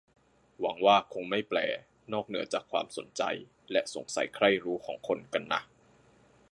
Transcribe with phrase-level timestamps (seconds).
[0.59, 1.59] หวังว่าคงไม่แปล
[2.13, 3.23] นอกเหนือจากความสนใจ
[3.71, 5.61] และสงสัยใคร่รู้ของคนกันนะ